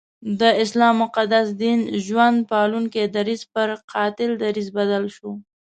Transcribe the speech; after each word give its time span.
د 0.39 0.41
اسلام 0.63 0.95
مقدس 1.03 1.47
دین 1.63 1.79
ژوند 2.05 2.37
پالونکی 2.51 3.03
درځ 3.17 3.39
پر 3.53 3.67
قاتل 3.91 4.31
دریځ 4.43 4.67
بدل 4.77 5.03
شو. 5.15 5.29